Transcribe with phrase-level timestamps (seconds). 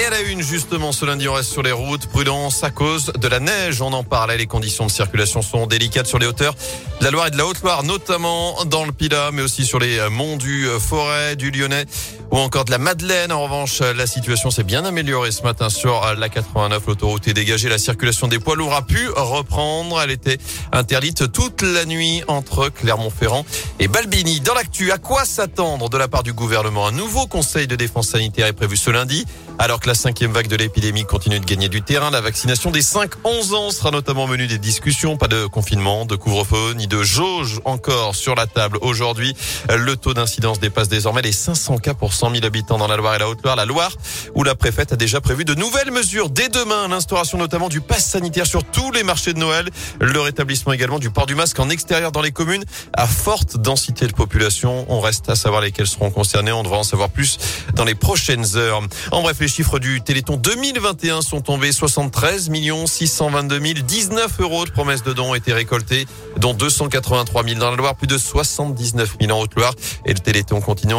[0.00, 2.06] Et à la une, justement, ce lundi, on reste sur les routes.
[2.06, 3.82] Prudence à cause de la neige.
[3.82, 4.38] On en parlait.
[4.38, 6.54] Les conditions de circulation sont délicates sur les hauteurs
[7.00, 10.00] de la Loire et de la Haute-Loire, notamment dans le Pila, mais aussi sur les
[10.08, 11.84] monts du Forêt, du Lyonnais
[12.30, 13.32] ou encore de la Madeleine.
[13.32, 16.82] En revanche, la situation s'est bien améliorée ce matin sur la 89.
[16.86, 17.68] L'autoroute est dégagée.
[17.68, 20.00] La circulation des poids lourds a pu reprendre.
[20.00, 20.38] Elle était
[20.72, 23.44] interdite toute la nuit entre Clermont-Ferrand
[23.78, 24.40] et Balbini.
[24.40, 26.86] Dans l'actu, à quoi s'attendre de la part du gouvernement?
[26.86, 29.26] Un nouveau conseil de défense sanitaire est prévu ce lundi.
[29.58, 32.80] Alors que la cinquième vague de l'épidémie continue de gagner du terrain, la vaccination des
[32.80, 35.16] 5-11 ans sera notamment menue des discussions.
[35.16, 39.34] Pas de confinement, de couvre-feu, ni de jauge encore sur la table aujourd'hui.
[39.68, 43.16] Le taux d'incidence dépasse désormais les 500 cas pour 100 000 habitants dans la Loire
[43.16, 43.56] et la Haute-Loire.
[43.56, 43.90] La Loire,
[44.36, 46.86] où la préfète a déjà prévu de nouvelles mesures dès demain.
[46.86, 49.70] L'instauration notamment du pass sanitaire sur tous les marchés de Noël.
[50.00, 54.06] Le rétablissement également du port du masque en extérieur dans les communes à forte densité
[54.06, 54.86] de population.
[54.88, 56.52] On reste à savoir lesquels seront concernés.
[56.52, 57.38] On devra en savoir plus
[57.74, 58.82] dans les prochaines heures.
[59.10, 61.72] En bref, les chiffres du Téléthon 2021 sont tombés.
[61.72, 62.50] 73
[62.86, 67.76] 622 019 euros de promesses de dons ont été récoltés, dont 283 000 dans la
[67.76, 69.74] Loire, plus de 79 000 en Haute-Loire.
[70.04, 70.94] Et le Téléthon continue,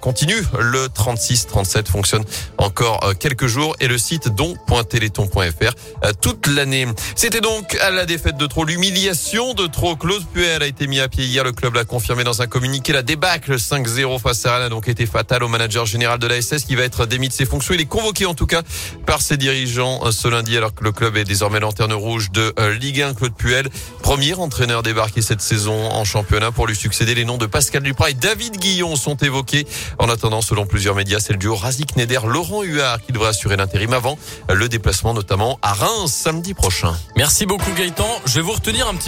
[0.00, 0.42] continue.
[0.58, 2.24] Le 36-37 fonctionne
[2.58, 5.72] encore euh, quelques jours et le site don.téléthon.fr
[6.04, 6.86] euh, toute l'année.
[7.16, 9.96] C'était donc à la défaite de trop, l'humiliation de trop.
[9.96, 11.44] Claude Puel a été mis à pied hier.
[11.44, 12.92] Le club l'a confirmé dans un communiqué.
[12.92, 16.40] La débâcle 5-0 face à Rennes a donc été fatale au manager général de la
[16.40, 17.74] SS qui va être démis de ses fonctions.
[17.74, 18.62] Il est convoqué en tout cas
[19.06, 22.52] par ses dirigeants euh, ce lundi alors que le club est désormais lanterne rouge de
[22.80, 23.14] Ligue 1.
[23.14, 23.68] Claude Puel,
[24.02, 27.14] premier entraîneur débarqué cette saison en championnat pour lui succéder.
[27.14, 29.66] Les noms de Pascal Duprat et David Guillon sont évoqués.
[29.98, 33.56] En attendant, selon plusieurs médias, c'est le duo Razik Neder, Laurent Huard qui devrait assurer
[33.56, 34.18] l'intérim avant
[34.52, 36.96] le déplacement notamment à Reims samedi prochain.
[37.16, 38.08] Merci beaucoup Gaëtan.
[38.26, 39.00] Je vais vous retenir un petit